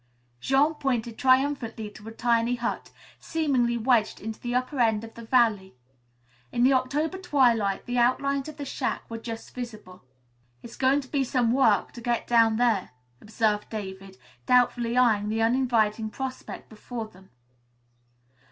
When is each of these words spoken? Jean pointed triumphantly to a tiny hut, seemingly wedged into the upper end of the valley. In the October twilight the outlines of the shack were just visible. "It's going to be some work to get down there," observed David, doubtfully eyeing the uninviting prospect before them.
Jean 0.39 0.73
pointed 0.73 1.15
triumphantly 1.15 1.87
to 1.91 2.07
a 2.07 2.11
tiny 2.11 2.55
hut, 2.55 2.89
seemingly 3.19 3.77
wedged 3.77 4.19
into 4.19 4.39
the 4.39 4.55
upper 4.55 4.79
end 4.79 5.03
of 5.03 5.13
the 5.13 5.21
valley. 5.25 5.75
In 6.51 6.63
the 6.63 6.73
October 6.73 7.19
twilight 7.19 7.85
the 7.85 7.99
outlines 7.99 8.49
of 8.49 8.57
the 8.57 8.65
shack 8.65 9.07
were 9.11 9.19
just 9.19 9.53
visible. 9.53 10.03
"It's 10.63 10.75
going 10.75 11.01
to 11.01 11.07
be 11.07 11.23
some 11.23 11.51
work 11.51 11.91
to 11.91 12.01
get 12.01 12.25
down 12.25 12.55
there," 12.55 12.93
observed 13.21 13.69
David, 13.69 14.17
doubtfully 14.47 14.97
eyeing 14.97 15.29
the 15.29 15.43
uninviting 15.43 16.09
prospect 16.09 16.67
before 16.67 17.07
them. 17.07 17.29